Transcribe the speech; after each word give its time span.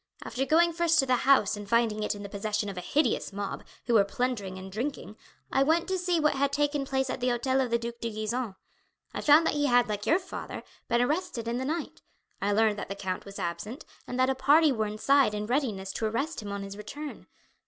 After 0.23 0.47
going 0.47 0.73
first 0.73 0.97
to 0.97 1.05
the 1.05 1.15
house 1.29 1.55
and 1.55 1.69
finding 1.69 2.01
it 2.01 2.15
in 2.15 2.23
the 2.23 2.27
possession 2.27 2.69
of 2.69 2.75
a 2.75 2.81
hideous 2.81 3.31
mob, 3.31 3.63
who 3.85 3.93
were 3.93 4.03
plundering 4.03 4.57
and 4.57 4.71
drinking, 4.71 5.15
I 5.51 5.61
went 5.61 5.87
to 5.89 5.97
see 5.99 6.19
what 6.19 6.33
had 6.33 6.51
taken 6.51 6.85
place 6.87 7.07
at 7.11 7.19
the 7.19 7.29
hotel 7.29 7.61
of 7.61 7.69
the 7.69 7.77
Duc 7.77 7.99
de 8.01 8.09
Gisons. 8.11 8.55
I 9.13 9.21
found 9.21 9.45
that 9.45 9.53
he 9.53 9.67
had, 9.67 9.87
like 9.87 10.07
your 10.07 10.17
father, 10.17 10.63
been 10.87 11.03
arrested 11.03 11.47
in 11.47 11.59
the 11.59 11.65
night. 11.65 12.01
I 12.41 12.51
learned 12.51 12.79
that 12.79 12.89
the 12.89 12.95
count 12.95 13.25
was 13.25 13.37
absent, 13.37 13.85
and 14.07 14.19
that 14.19 14.27
a 14.31 14.33
party 14.33 14.71
were 14.71 14.87
inside 14.87 15.35
in 15.35 15.45
readiness 15.45 15.91
to 15.93 16.07
arrest 16.07 16.41
him 16.41 16.51
on 16.51 16.63
his 16.63 16.75
return. 16.77 17.27